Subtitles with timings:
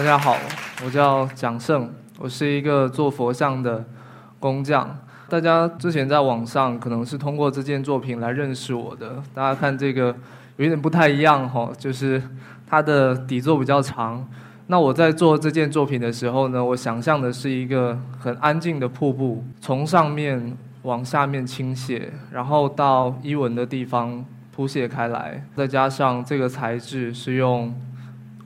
[0.00, 0.34] 大家好，
[0.82, 1.86] 我叫蒋胜，
[2.18, 3.84] 我是一个做佛像的
[4.38, 4.98] 工匠。
[5.28, 9.22] 大家之前在网上可能是通过这件作品来认识我的。
[9.34, 10.06] 大家看这个
[10.56, 12.22] 有一点不太一样哈，就是
[12.66, 14.26] 它的底座比较长。
[14.68, 27.70] 那我在做这件作品的时候呢，我想象的是一个很安静的瀑布，从上面往下面倾泻，然后到衣纹的地方铺泻开来，再加上这个材质是用。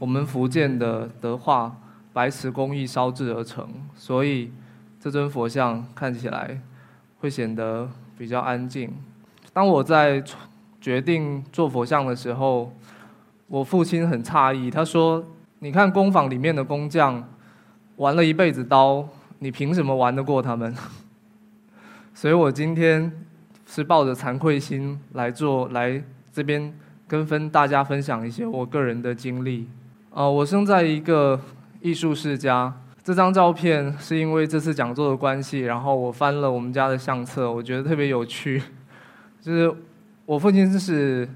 [0.04, 1.74] 我们福建的德化
[2.12, 4.52] 白瓷工艺烧制而成，所以
[5.00, 6.60] 这尊佛像看起来
[7.20, 8.92] 会显得比较安静。
[9.54, 10.22] 当我在
[10.78, 12.70] 决定做佛像的时候，
[13.46, 15.24] 我父亲很诧异，他说
[15.60, 17.26] ：“你看工坊里面的工匠
[17.96, 20.76] 玩了一辈子刀，你凭什么玩得过他们？”
[22.12, 23.10] 所以我今天
[23.64, 29.66] 是抱着惭愧心来做，来这边跟分大家分享一些我个人的经历。
[30.16, 31.40] 呃，我生在一个
[31.80, 32.72] 艺术世家。
[33.02, 38.62] 这张照片是因为这次讲座的关系，然后我翻了我们家的相册，我觉得特别有趣。
[39.42, 39.74] 就是
[40.24, 41.28] 我父亲是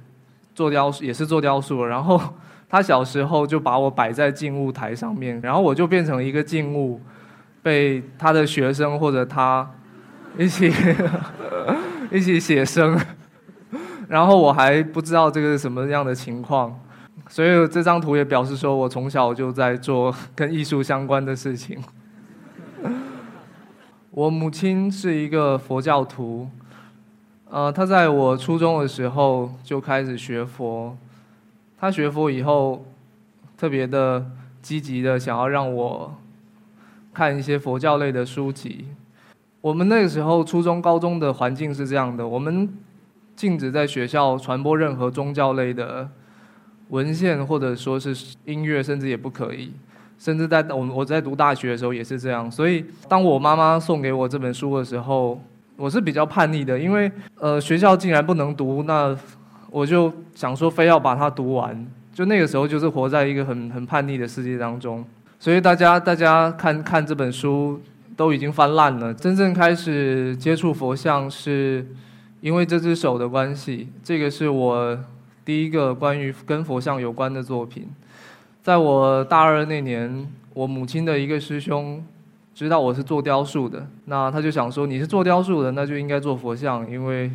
[0.54, 2.20] 做雕塑，也是做雕塑，然后
[2.68, 7.00] 他小时候就把我摆在静物台上面，然后我就变成一个静物，
[7.60, 9.68] 被他的学生或者他
[10.38, 10.72] 一起
[12.12, 12.96] 一起写生，
[14.06, 16.78] 然后我还不知道这个是什么样的情况。
[17.28, 21.78] 所以这张图也表示说，我从小就在做 跟艺术相关的事情。
[24.10, 26.48] 我母亲是一个佛教徒，
[27.50, 30.96] 呃，她在我初中的时候就开始学佛。
[31.78, 32.84] 她学佛以后，
[33.56, 34.24] 特别的
[34.62, 36.16] 积极的想要让我
[37.12, 38.86] 看一些佛教类的书籍。
[39.60, 42.68] 我们那个时候初中、高中的环境是这样的，我们
[43.36, 46.08] 禁止在学校传播任何宗教类的。
[46.88, 49.72] 文献或者说是音乐，甚至也不可以。
[50.18, 52.50] 甚至在我我在读大学的时候也是这样。
[52.50, 55.40] 所以，当我妈妈送给我这本书的时候，
[55.76, 59.16] 我是比较叛逆的，因为呃学校竟然不能读，那
[59.70, 61.86] 我就想说非要把它读完。
[62.12, 65.04] 就那个时候就是活在一个很很叛逆的世界当中。
[65.38, 67.80] 所以大家大家看看这本书
[68.16, 69.14] 都已经翻烂了。
[69.14, 71.86] 真正开始接触佛像是
[72.40, 73.88] 因为这只手的关系。
[74.02, 74.98] 这个是我。
[75.48, 77.88] 第一个关于跟佛像有关的作品，
[78.62, 82.04] 在我大二那年，我母亲的一个师兄
[82.54, 87.32] 知道我是做雕塑的，那他就想说你是做雕塑的，那就应该做佛像，因为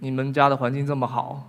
[0.00, 1.48] 你们家的环境这么好，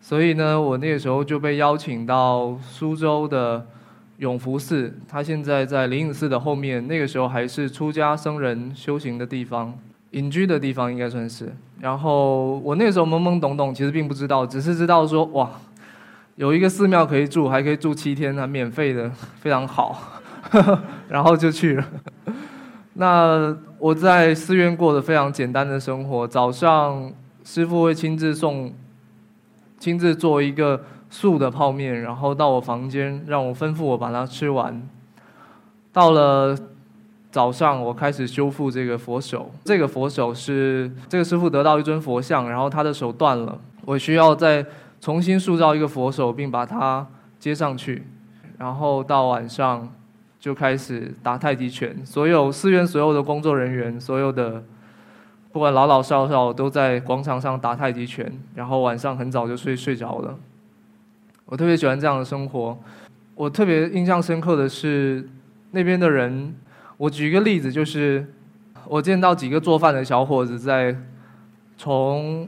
[0.00, 3.64] 所以呢，我那个时候就被邀请到苏州的
[4.16, 9.78] 永福寺，他现在在灵隐寺的后面，那个时候还是出家僧人修行的地方。
[10.12, 15.50] 隐居的地方应该算是，然后我那时候懵懵懂懂，其实并不知道，只是知道说哇，
[16.36, 20.00] 有一个寺庙可以住，还可以住七天，还免费的，非常好，
[21.08, 21.84] 然后就去了。
[22.94, 27.12] 那我在寺院过得非常简单的生活，早上
[27.44, 28.72] 师傅会亲自送，
[29.78, 34.88] 亲自做一个素的泡面，然后到我房间让我吩咐我把它吃完，
[35.92, 36.56] 到了。
[37.30, 44.64] 早上我开始修复这个佛手，这个佛手是这个师傅得到一尊佛像，然后他的手断了，我需要再
[44.98, 47.06] 重新塑造一个佛手，并把它
[47.38, 48.06] 接上去，
[48.56, 49.92] 然后到晚上
[50.40, 51.94] 就开始打太极拳。
[52.04, 54.64] 所有寺院所有的工作人员，所有的
[55.52, 60.34] 不管老老少少都在广场上打太极拳，然后晚上很早就睡睡着了。
[61.44, 62.78] 我特别喜欢这样的生活。
[63.34, 65.28] 我特别印象深刻的是
[65.72, 66.54] 那边的人。
[66.98, 68.26] 我举一个例子，就是
[68.86, 70.94] 我见到几个做饭的小伙子在
[71.76, 72.46] 从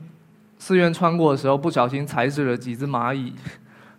[0.59, 3.33] 寺院穿过的时候，不小心踩死了几只蚂蚁，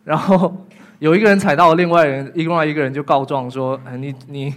[0.04, 0.54] 然后
[1.00, 4.54] 有一个人踩到了，另外人另外一个人就告状说：“哎你你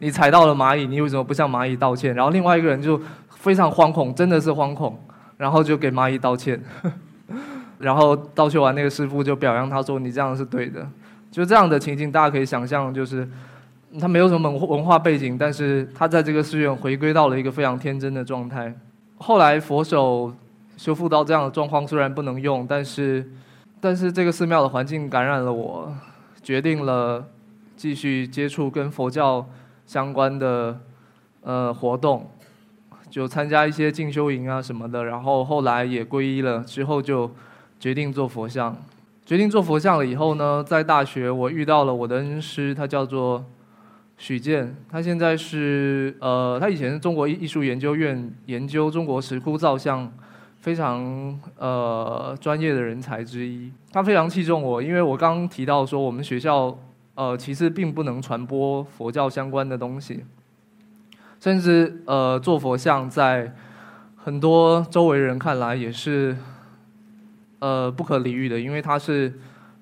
[0.00, 2.98] 你踩到了蚂蚁，你为什么不向蚂蚁道歉？”然后另外一个人就
[3.28, 4.98] 非常惶恐，真的是惶恐，
[5.36, 6.58] 然后就给蚂蚁道歉，
[7.78, 10.88] 然后道歉完，那个师傅就表扬他说：“你这样是对的。”
[11.30, 13.28] 就这样的情景，大家可以想象，就是。
[14.00, 18.74] 他没有什么文文化背景，但是他在这个寺院回归到了一个非常天真的状态。
[19.18, 20.34] 后来佛手
[20.76, 23.24] 修复到这样的状况，虽然不能用，但是，
[23.80, 25.94] 但是这个寺庙的环境感染了我，
[26.42, 27.24] 决定了
[27.76, 29.46] 继续接触跟佛教
[29.86, 30.80] 相关的
[31.42, 32.28] 呃活动，
[33.08, 35.04] 就参加一些进修营啊什么的。
[35.04, 37.30] 然后后来也皈依了，之后就
[37.78, 38.76] 决定做佛像。
[39.24, 43.44] 决定做佛像了以后呢，在大学我遇到了我的恩师，他叫做。
[44.16, 50.10] 许健，他现在是呃，他以前是中国艺艺术研究院研究中国石窟造像
[50.60, 53.70] 非常呃专业的人才之一。
[53.92, 56.78] 他非常器重我，因为我刚提到说我们学校
[57.14, 60.24] 呃，其实并不能传播佛教相关的东西，
[61.40, 63.52] 甚至呃，做佛像在
[64.16, 66.36] 很多周围人看来也是
[67.58, 69.32] 呃不可理喻的，因为他是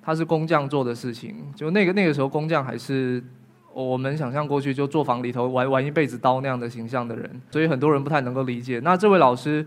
[0.01, 1.35] 它是工匠做的事情。
[1.55, 3.23] 就那个那个时候，工匠还是
[3.73, 8.79] 我们想象过去就作坊里头玩玩一辈子刀那样的形象的人，所以很多人不太能够理解。
[8.83, 9.65] 那这位老师，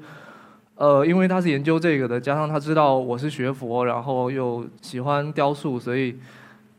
[0.76, 6.17] 呃，因为他是研究这个的，加上他知道我是学佛，然后又喜欢雕塑，所以。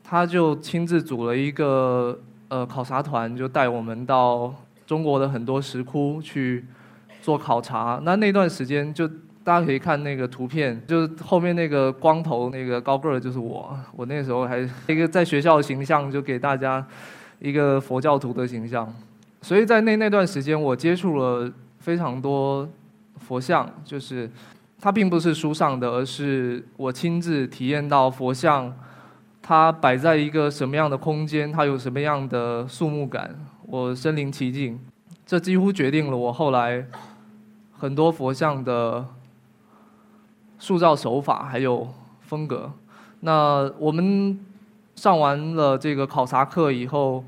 [0.10, 6.64] 他就亲自组了一个呃考察团，就带我们到中国的很多石窟去
[7.22, 8.00] 做考察。
[8.04, 9.06] 那那段时间，就
[9.44, 13.78] 大家可以看那个图片，就是后面那个光头、那个高个儿就是我。
[13.98, 16.88] 我那时候还一个在学校的形象，就给大家
[17.40, 18.94] 一个佛教徒的形象。
[19.42, 22.68] 所以在那那段时间，我接触了非常多
[23.20, 24.30] 佛像，就是
[24.80, 28.74] 它并不是书上的，而是我亲自体验到佛像。
[29.40, 33.34] 它摆在一个什么样的空间，它有什么样的肃穆感，
[33.66, 34.78] 我身临其境，
[35.26, 36.86] 这几乎决定了我后来
[37.72, 39.06] 很多佛像的
[40.60, 41.88] 塑造手法还有
[42.20, 42.70] 风格。
[43.22, 44.38] 那我们
[44.98, 47.24] 上完了这个考察课以后，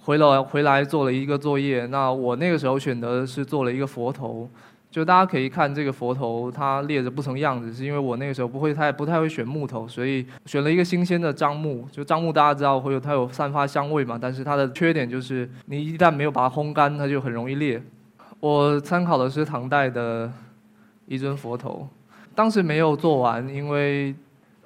[0.00, 1.86] 回了回来做了一个作业。
[1.86, 4.48] 那我那个时候选择的是做了一个佛头。
[4.90, 11.86] 就大家可以看这个佛头，它裂着不成样子，是因为我那个时候不会太不太会选木头，所以选了一个新鲜的樟木。
[11.90, 17.82] 就樟木大家知道会有它有散发香味嘛，但是它的缺点就是你一旦没有把它烘干，它就很容易裂。
[18.40, 20.30] 我参考的是唐代的
[21.06, 21.88] 一尊佛头，
[22.34, 24.14] 当时没有做完，因为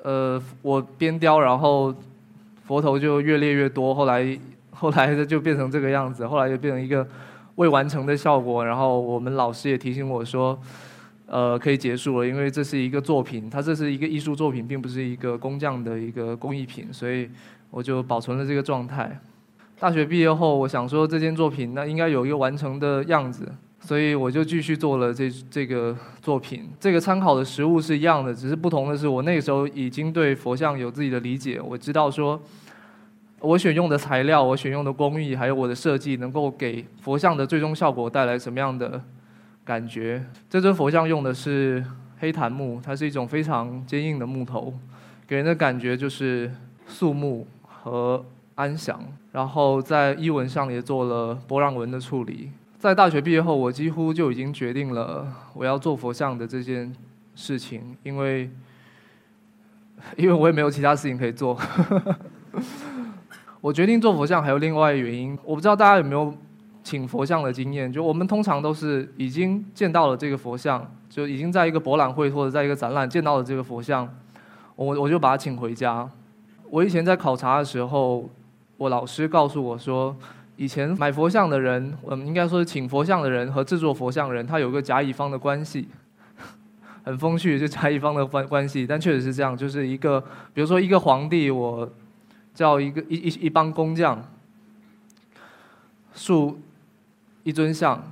[0.03, 1.95] 呃我边雕，然后
[2.67, 4.39] 佛头就越裂越多，后来
[4.71, 7.07] 后来就变成这个样子，后来就变成一个。
[7.57, 10.61] 未完成的效果，然后我们老师也提醒我说，
[11.25, 17.31] 呃，可以结束了，因为这是一个作品，它这是一个艺术作品，并不是一个工匠的一个工艺品，所以
[17.71, 19.19] 我就保存了这个状态。
[19.81, 23.51] 大学毕业后，我想说这件作品那应该有一个完成的样子，
[23.87, 26.69] 所以我就继续做了这这个作品。
[26.81, 32.41] 这个参考的实物是一样的，只是不同的是，我那个时候已经对佛像有自己的理解，我知道说。
[33.39, 39.01] 我选用的材料，我选用的工艺，还有我的设计，能够给佛像的最终效果带来什么样的
[39.63, 40.25] 感觉？
[40.49, 41.85] 这尊佛像用的是
[42.19, 44.73] 黑檀木，它是一种非常坚硬的木头，
[45.29, 46.51] 给人的感觉就是
[46.89, 48.25] 肃穆和
[48.55, 48.99] 安详。
[49.31, 52.51] 然后在衣纹上也做了波浪纹的处理。
[52.79, 56.95] 在大学毕业后，我几乎就已经决定了我要做佛像的这件
[57.35, 58.51] 事情，因为
[60.17, 61.59] 因为我也没有其他事情可以做。
[63.63, 66.33] 我决定做佛像还有另外一个原因，我不知道大家有没有
[66.85, 67.91] 请佛像的经验。
[67.91, 74.07] 就我们通常都是已经见到了这个佛像，就已经在一个博览会或者在一个展览见到了这个佛像，
[74.77, 76.09] 我我就把它请回家。
[76.71, 78.29] 我以前在考察的时候，
[78.77, 80.15] 我老师告诉我说，
[80.57, 85.89] 以前买佛像的人，嗯，应该说是请佛像的人和制作佛像的人，他有个甲乙方的关系，
[87.05, 88.87] 很风趣，就甲乙方的关关系。
[88.87, 90.21] 但确实是这样，就是一个，
[90.53, 91.89] 比如说一个皇帝，我。
[92.57, 94.19] 叫一个一一一帮工匠
[96.15, 96.59] 塑
[97.43, 98.03] 一尊像，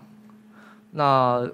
[0.90, 1.49] 那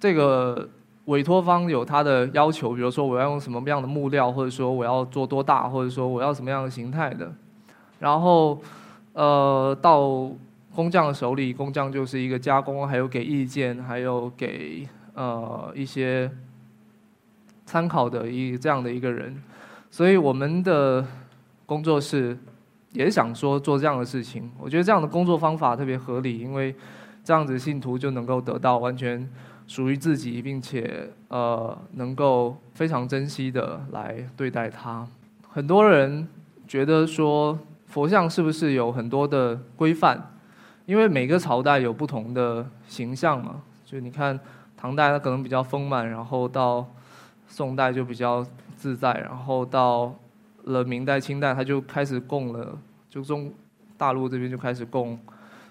[0.00, 0.70] 这个
[1.04, 7.30] 委托方有他的要求，比如说我要用什么样的木料，或者说我要做多大，或者说我要什么样的形态的，
[7.98, 8.58] 然后
[9.14, 10.30] 呃到
[10.74, 16.30] 工匠的手里，工匠就是一个加工，还有给意见，还有给呃一些
[17.66, 19.42] 参考的一这样的一个人，
[19.90, 21.04] 所以我们的。
[21.66, 22.36] 工作室
[22.92, 26.74] 也想说做这样的事情，我觉得这样的工作方法特别合理，因为
[27.24, 29.26] 这样子信徒就能够得到完全
[29.66, 35.08] 属于自己，并且呃能够非常珍惜的来对待他。
[35.48, 36.28] 很多人
[36.68, 37.58] 觉得说
[37.94, 40.32] 佛像是不是有很多的规范？
[40.84, 44.38] 因为每个朝代有不同的形象嘛，就你看
[44.76, 46.84] 唐代它可能比较丰满，然后到
[47.46, 48.44] 宋代就比较
[48.76, 50.12] 自在，然后到。
[50.66, 52.74] 了明代、清代，它就开始供了，
[53.10, 53.52] 就中
[53.98, 55.18] 大陆这边就开始供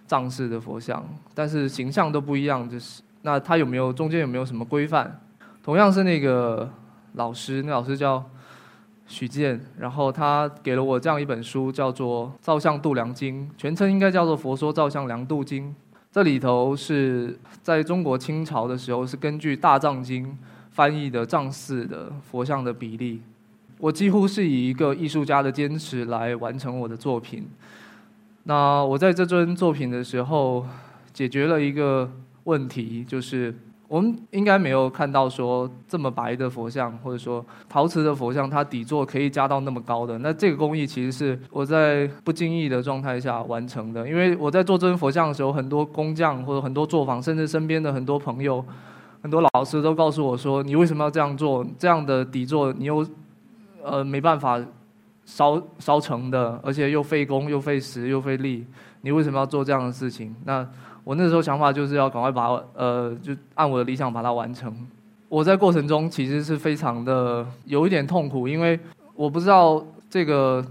[0.06, 1.04] 藏式的佛像，
[1.34, 5.20] 但是形象都不一样，就是那它有没有中间有没有什么规范？
[5.64, 6.70] 同样是那个
[7.14, 8.24] 老师，那老师叫
[9.08, 15.70] 许健，然后他给了我这样一本书，叫做《造像度量经》，全称应该叫做《佛说造像量度经》。
[16.12, 20.26] 这里头是在中国清朝的时候，是根据《大藏经》
[20.72, 23.22] 翻译的藏式的佛像的比例。
[23.80, 27.48] 我几乎是以一个艺术家的坚持来完成我的作品。
[28.44, 30.66] 那我在这尊作品的时候，
[31.12, 32.10] 解决了一个
[32.46, 33.54] 问题，就是
[33.94, 40.18] 我们应该没有看到说这么白的佛像，或者说陶瓷的佛像，它底座可以加到那么高的。
[40.18, 48.66] 那这个工艺其实是我在不经意的状态下完成的，因为我在做这尊佛像的时候，很多工匠或者很多作坊，甚至身边的很多朋友、
[49.22, 51.64] 很多老师都告诉我说：“你为什么要这样做？
[51.78, 53.06] 这样的底座你又
[53.84, 54.60] 呃没办法
[55.24, 58.66] 烧烧成的，而且又费工、又费时、又费力，
[59.02, 60.68] 你为什么要做这样的事情？”那
[61.04, 64.74] 我那时候想法就是要赶快把呃，就按我的理想把它完成。
[65.28, 68.80] 我在过程中其实是非常的有一点痛苦，因为
[69.16, 70.66] 我不知道这个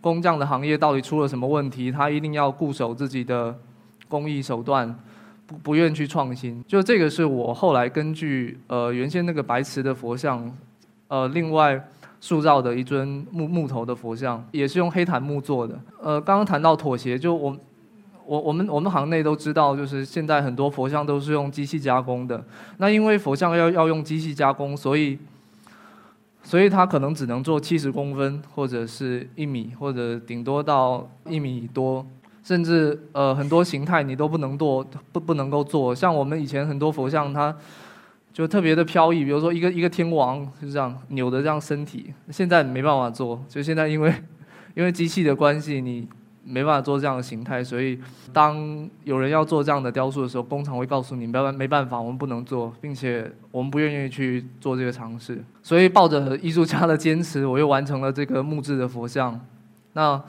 [0.00, 3.56] 工匠的行业到底出了什么问题，他一定要固守自己的
[4.08, 4.94] 工艺手段，
[5.46, 6.62] 不不愿去创新。
[6.66, 10.54] 就这个是我后来根据呃原先那个白瓷的佛像，
[11.08, 11.82] 呃另外
[12.20, 15.80] 塑造的一尊木木头的佛像，也是用黑檀木做的。
[16.02, 17.56] 呃，刚刚谈到妥协，就我。
[18.24, 22.44] 我我们我们行内都知道，就是现在很多佛像都是用机器加工的。
[22.78, 25.18] 那因为佛像要要用机器加工，所以，
[26.42, 32.06] 所以它可能只能做七十公分，或者是一米，或者顶多到一米多，
[32.44, 35.94] 甚至呃很多形态你都不能做，不不能够做。
[35.94, 37.54] 像我们以前很多佛像，它
[38.32, 43.44] 就特别的飘逸，比如说一个一个天王是这样扭的这样身体，现在没办法做。
[43.48, 44.14] 就现在因为
[44.74, 46.08] 因为机器的关系，你。
[46.44, 47.98] 没办法做这样的形态，所以
[48.32, 55.42] 当有人要做这样的雕塑的时候，工厂会告诉你，没办没办法，我们不能做，并且我们不愿意去做这个尝试。
[55.62, 59.40] 所以抱着艺术家的坚持，我又完成了这个木质的佛像。
[59.92, 60.20] 那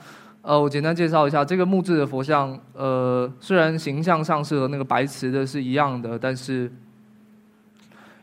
[0.42, 2.56] 呃，我简单介绍一下这个木质的佛像。
[2.74, 6.70] 呃，虽然形象上是和那个白瓷的是一样的，但是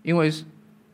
[0.02, 0.32] 因为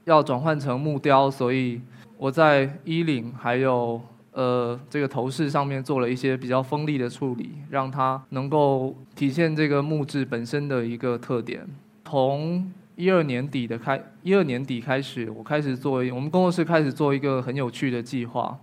[0.06, 1.80] 要转换成木雕，所以
[2.18, 4.02] 我在衣领还有。
[4.38, 11.68] 呃，这个头饰上面做了一些比较锋利的处理，让它能够体现这个木质本身的一个特点。
[12.06, 18.56] 从一二年底的开，一二年底开始，我开始做，我们工作室开始做一个很有趣的计划。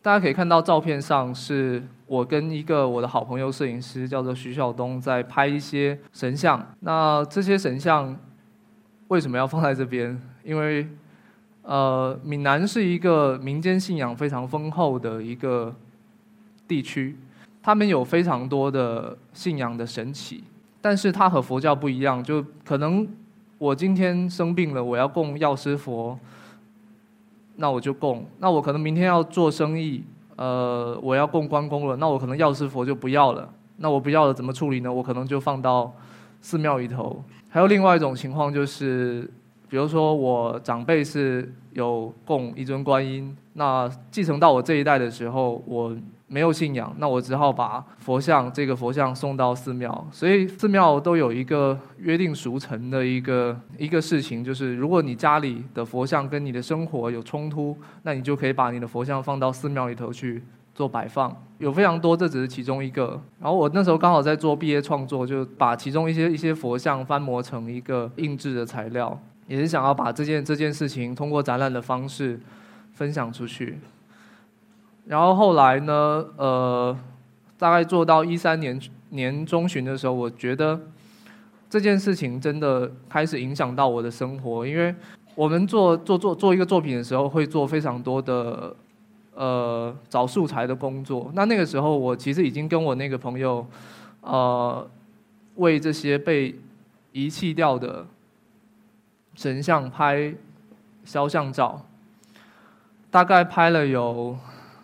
[0.00, 6.74] 大家可以看到照片上，是我跟一个我的好朋友摄影师，叫做徐晓东，在拍一些神像。
[6.80, 8.18] 那这些神像
[9.08, 10.18] 为什么要放在这边？
[10.42, 10.88] 因为
[11.68, 15.74] 呃，闽南是一个民间信仰非常丰厚的一个
[16.66, 17.14] 地区，
[17.62, 20.42] 他们有非常多的信仰的神奇，
[20.80, 23.06] 但是它和佛教不一样，就可能
[23.58, 26.18] 我今天生病了，我要供药师佛，
[27.56, 30.02] 那我就供；那我可能明天要做生意，
[30.36, 33.46] 呃，我要供关公了，那我可能药师佛就不要了，
[33.76, 34.90] 那我不要了怎么处理呢？
[34.90, 35.92] 我可能就放到
[36.40, 37.22] 寺庙里头。
[37.50, 39.30] 还有另外一种情况就是。
[39.68, 45.94] 比如说，我长辈是有供一尊观音，那继承到我这一代的时候，我
[46.26, 50.06] 没有信仰，那我只好把佛像这个佛像送到寺庙。
[50.10, 60.42] 所以寺庙都有一个约定俗成的一个一个事情，就是如果你家里的佛像跟你的生活有冲突，那你就可以把你的佛像放到寺庙里头去
[60.74, 61.34] 做摆放。
[61.58, 63.20] 有非常多，这只是其中一个。
[63.40, 69.18] 然后我那时候刚好在做毕业创作，就把其中一些一些佛像翻模成一个印制的材料。
[69.48, 72.38] 也是想要把这件这件事情通过展览的方式
[72.92, 73.78] 分享出去，
[75.06, 76.94] 然后后来呢，呃，
[77.56, 78.78] 大概做到一三年
[79.08, 80.78] 年中旬的时候，我觉得
[81.70, 84.94] 这件事情真的开始影响到我的生活，因为
[85.34, 88.76] 我们做做做做一个作品的时候，会做非常多的
[89.34, 91.30] 呃找素材的工作。
[91.34, 93.66] 那那个时候，我其实已经跟我那个朋友，
[94.20, 94.86] 呃，
[95.54, 96.54] 为这些被
[97.12, 98.06] 遗弃掉的。
[99.38, 100.34] 神像拍
[101.04, 101.80] 肖像照，
[103.08, 104.36] 大概拍了有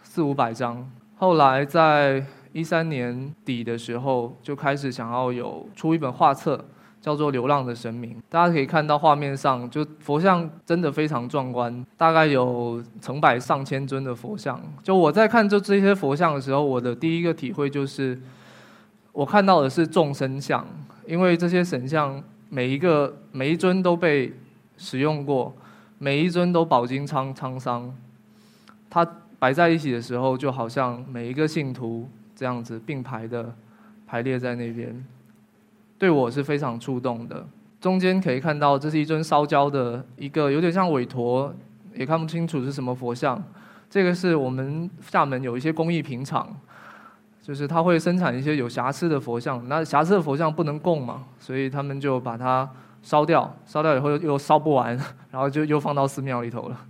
[0.05, 0.89] 四五百张。
[1.17, 6.65] 后来在一三年底的时候，就开始想要有出一本画册，
[7.01, 8.13] 叫做《流浪的神明》。
[8.29, 14.63] 大家可以看到画面上，就佛像真的非常壮观，大概有成百上千尊的佛像。
[14.85, 18.17] 就我在看就这些佛像的时候，我的第一个体会就是，
[19.11, 20.65] 我看到的是众生相，
[21.09, 24.33] 因为这些神像每一个每一尊都被。
[24.77, 25.55] 使用过，
[25.99, 27.95] 每一尊都饱经沧沧桑，
[28.91, 29.07] 它
[29.39, 33.55] 摆在一起的时候，就好像每一个信徒这样子并排的
[34.07, 35.05] 排列在那边，
[35.99, 37.47] 对我是非常触动的。
[37.81, 41.55] 中间可以看到，这是一尊烧焦的一个有点像韦陀，
[41.95, 43.43] 也看不清楚是什么佛像。
[43.89, 46.49] 这个是我们厦门有一些工艺品厂，
[47.41, 52.69] 就是他会生产一些有瑕疵的佛像，那瑕疵的佛像不能供嘛，所以他们就把它。
[53.05, 54.99] 烧掉，烧掉以后又烧不完，
[55.31, 56.81] 然后就又放到寺庙里头了。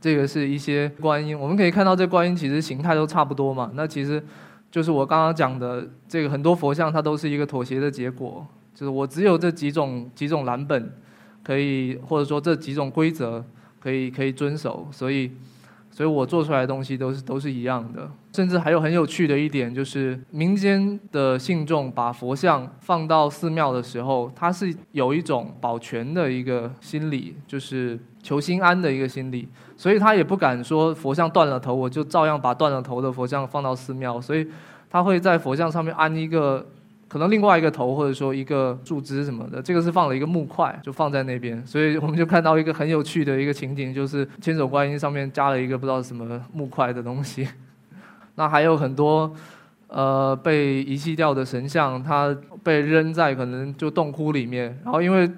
[0.00, 3.70] 这个是一些观音，我们可以看到这观音其实形态都差不多嘛。
[3.74, 4.22] 那其实
[4.70, 8.46] 就是我刚刚讲的这个很多佛像，它都是一个妥协的结果。
[8.74, 10.92] 就是我只有这几种几种蓝本，
[11.44, 13.44] 可以或者说这几种规则
[13.78, 15.30] 可以可以遵守，所以。
[15.90, 34.46] 所以我做出来的东西都是都是一样的，甚至还有很有趣的一点，就是民间的信众把佛像放到寺庙的时候，他是有一种保全的一个心理，就是求心安的一个心理，所以他也不敢说佛像断了头，我就照样把断了头的佛像放到寺庙，所以
[34.88, 36.66] 他会在佛像上面安一个。
[37.10, 47.48] 可能另外一个头，或者说一个树枝什么的，这个是放了一个木块，就放在那边，所以我们就看到一个很有趣的一个情景，就是千手观音上面加了一个不知道什么木块的东西。
[48.36, 49.28] 那还有很多
[49.88, 55.28] 呃被遗弃掉的神像，它被扔在可能就洞窟里面，然后因为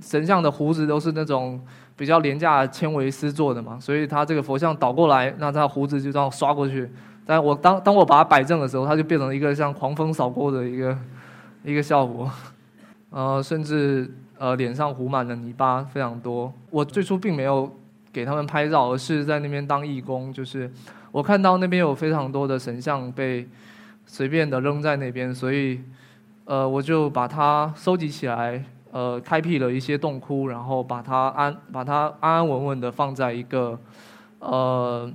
[0.00, 1.60] 神像的胡子都是那种
[1.96, 6.88] 比较廉价纤维丝做的嘛，所以它这个佛像倒过来，那它胡子就这样刷过去。
[7.28, 10.98] 但我当当我把它摆正的时候，它就变成一个像狂风扫过的一个
[11.62, 12.30] 一个效果，
[13.10, 16.50] 呃，甚至呃脸上糊满了泥巴非常多。
[16.70, 17.70] 我最初并没有
[18.10, 20.32] 给他们拍照，而是在那边当义工。
[20.32, 20.72] 就是
[21.12, 23.46] 我看到那边有非常多的神像被
[24.06, 25.82] 随便的扔在那边，所以
[26.46, 33.78] 呃我就把它收集起来，呃开辟了一些洞窟，然后把它安把它安安稳稳的放在一个
[34.38, 35.12] 呃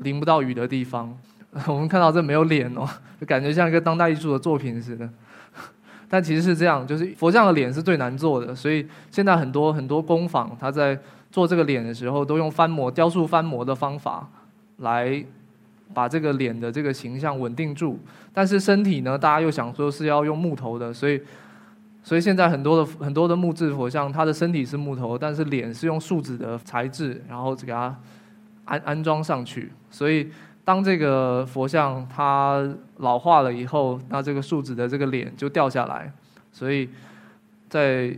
[0.00, 1.16] 淋不到雨的地方。
[1.66, 2.86] 我们看到这没有脸哦，
[3.20, 5.08] 就感觉像一个当代艺术的作品似的。
[6.08, 10.96] 但其实是这样，就是佛像的脸是最难做的，所以现在很多很多工坊，他在
[11.32, 14.28] 做这个脸的时候，都用翻模、雕塑翻模的方法
[14.76, 15.24] 来
[15.94, 17.98] 把这个脸的这个形象稳定住。
[18.32, 21.20] 但是身体呢，大家又想说是要用木头的，所以
[22.04, 27.96] 所以现在很多的很多的木质佛像，它的身体是木头，但是脸是用树脂的材质，然后给它
[28.66, 30.30] 安安装上去，所以。
[30.66, 36.12] 当这个佛像它老化了以后，那这个树脂的这个脸就掉下来，
[36.50, 36.88] 所以
[37.68, 38.12] 在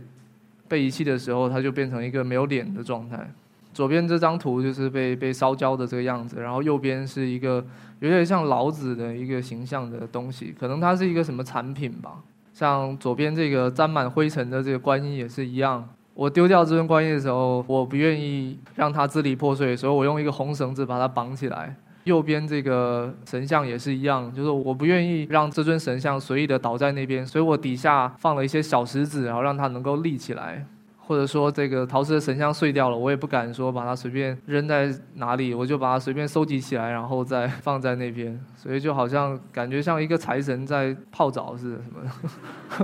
[0.67, 3.31] 被遗弃的时候，它就变成一个没有脸的状态。
[3.71, 7.63] 左边这张图就是被被烧焦的这个样子，然后右边是一个
[7.99, 12.15] 有点像老子的一个形象的东西，可能它是一个什么产品吧。
[12.51, 15.87] 像左边这个沾满灰尘的这个观音也是一样。
[16.15, 21.75] 我丢掉这尊观音的时候，我不愿意让它支离破碎，所以我用一个红绳子把它绑起来。
[22.09, 30.65] 右边这个神像也是一样，就是我不愿意让这尊神像随意的倒在那边，所以我底下放了一些小石子，然后让它能够立起来。
[30.97, 38.39] 或者说这个陶瓷的神像碎掉了，我也不敢说把它随便扔在哪里，我就把它随便收集起来，然后再放在那边。
[38.55, 41.89] 所以就好像感觉像一个财神在泡澡似的什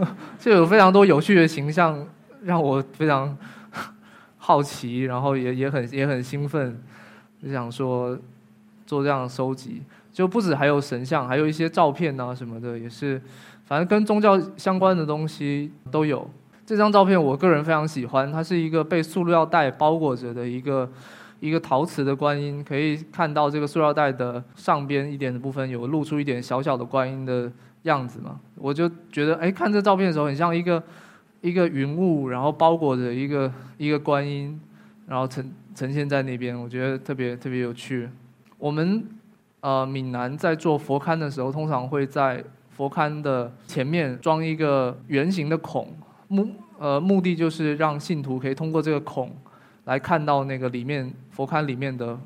[0.02, 0.08] 么，
[0.40, 2.04] 就有非常多有趣的形象，
[2.44, 3.38] 让我非常
[4.38, 6.82] 好奇，然后也也很也很兴奋，
[7.44, 8.18] 就想说。
[8.86, 13.22] 做这样的收集，就不止还有神像，还有一些照片啊什么的，也是，
[13.66, 16.30] 反正跟宗教相关的东西都有。
[16.66, 20.90] 这张照片我个人非常喜欢，它是一个被塑料袋包裹着的一个
[21.40, 27.52] 一个陶瓷的观音，可以看到这个塑料袋的上边一点的部分有露出一点小小的观音的
[27.84, 28.40] 样子嘛。
[28.56, 30.82] 我就觉得，哎，看这照片的时候很像一个
[31.42, 34.60] 一个云雾，然后包裹着一个一个观音，
[35.06, 38.10] 然后呈呈现在那边，我觉得特别特别有趣。
[38.66, 39.06] 我们
[39.60, 45.88] 呃闽南在做佛龛的时候，通常会在佛龛的前面装一个圆形的孔，
[46.30, 46.48] 目
[46.80, 49.32] 呃目的就是让信徒可以通过这个孔
[49.84, 52.18] 来看到那个里面佛龛里面的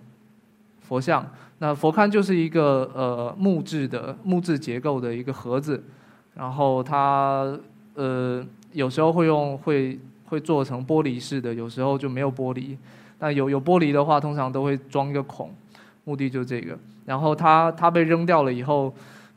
[0.79, 1.29] 佛像。
[1.57, 5.83] 那佛龛就是一个呃木质的木质结构的一个盒子，
[6.35, 7.53] 然后它
[7.95, 12.77] 呃有时候会用会会做成玻璃式的，有时候就没有玻璃。
[13.17, 15.53] 但有有玻璃的话，通常都会装一个孔。
[16.03, 18.93] 目的就这个，然后它它被扔掉了以后，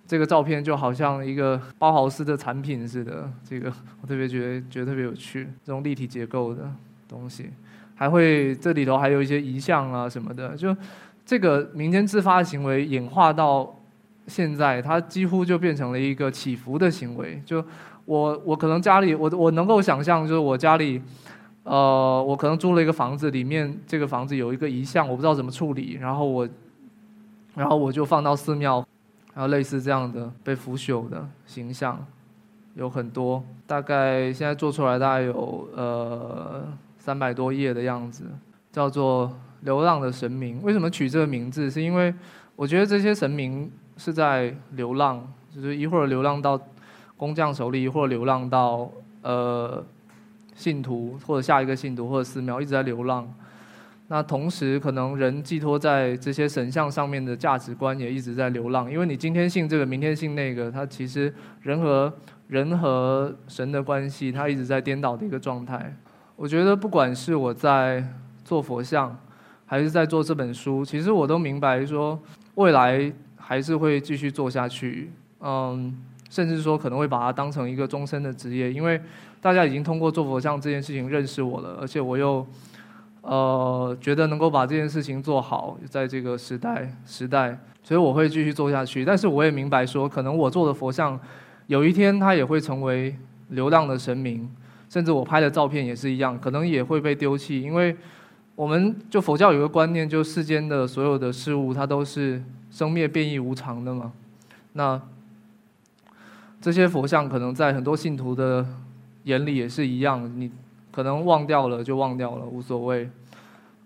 [0.06, 3.30] 这个照片就好像一个包豪斯的产品似的。
[3.48, 6.70] 这个我特别觉得觉得特别有趣，这种立体结构的
[7.08, 7.50] 东西，
[7.94, 10.56] 还会这里头还有一些遗像啊什么的。
[10.56, 10.74] 就
[11.26, 13.78] 这个民间自发的行为演化到
[14.26, 17.42] 现在，它几乎就变成了一个祈福的行为。
[17.44, 17.64] 就
[18.06, 21.02] 我我可能家里我我能够想象，就是我家里。
[21.64, 26.48] 呃，我可能租了一个房子，里面这个房子有一个遗像，我不知道怎么处理，然后我，
[27.54, 28.84] 然后我就放到寺庙，
[29.32, 32.04] 然后类似这样的被腐朽的形象
[32.74, 36.64] 有很多，大概现在做出来大概有呃
[36.98, 38.24] 三百多页的样子，
[38.72, 39.28] 叫做
[39.60, 40.58] 《流浪的神明》。
[40.64, 41.70] 为什么取这个名字？
[41.70, 42.12] 是因为
[42.56, 46.60] 我觉得这些神明是在流浪，就是一会儿流浪到
[47.16, 48.90] 工匠手里，一会儿流浪到
[49.22, 49.84] 呃。
[50.54, 53.32] 信徒或者下一个信徒或者寺庙一直在流浪，
[54.08, 62.12] 那同时可能人寄托在这些神像上面的价值观也一直在流浪，因为你今天信这个，明天信那个，它其实人和
[62.48, 65.96] 人和神的关系，它一直在颠倒的一个状态。
[66.36, 68.04] 我觉得不管是我在
[68.44, 69.16] 做佛像，
[69.64, 72.20] 还是在做这本书，其实我都明白说，
[72.56, 75.10] 未来还是会继续做下去。
[75.40, 75.96] 嗯，
[76.32, 78.98] 甚至说可能会把它当成一个终身的职业，因为
[79.42, 82.46] 大家已经通过做佛像这件事情认识我了，而且我又。
[83.24, 89.04] 呃，觉得能够把这件事情做好，在这个时代时代，所以我会继续做下去。
[89.04, 91.16] 但是我也明白说，可能我做的佛像，
[91.68, 93.14] 有一天它也会成为
[93.50, 94.50] 流浪的神明，
[94.90, 97.62] 甚至我拍的照片也是一样，可能也会被丢弃。
[97.62, 97.96] 因为
[98.56, 102.42] 我们就佛教有个观念，就世间的所有的事物，它都是
[102.72, 104.12] 生灭变异无常的嘛。
[104.72, 105.00] 那
[106.62, 108.66] 这些佛像可能在很多信徒的
[109.24, 110.50] 眼里也是一样，你。
[110.94, 113.08] 可能忘掉了就忘掉了，无所谓。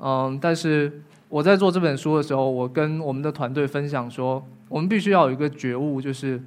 [0.01, 6.43] 嗯，但是我在做这本书的时候，我跟我们的团队分享说，我们必须要有一个觉悟，就是，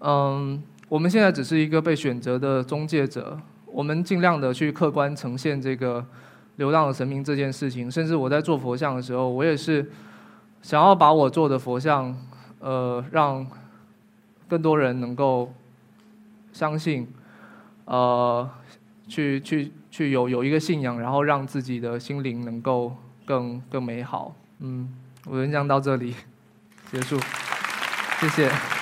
[0.00, 6.04] 嗯，我们现在只是一个被选择的中介者，我们尽量的去客观呈现这个
[6.56, 7.90] 流浪的神明这件事情。
[7.90, 9.90] 甚至我在做佛像的时候，我也是
[10.60, 12.14] 想要把我做的佛像，
[12.60, 13.46] 呃，让
[14.52, 15.50] 更多人能够
[16.52, 17.08] 相信，
[17.86, 18.46] 呃。
[19.08, 24.34] 去去去有有一个信仰，然后让自己的心灵能够更更美好。
[24.60, 24.88] 嗯，
[25.26, 26.14] 我演讲到这里
[26.90, 27.18] 结束，
[28.20, 28.81] 谢谢。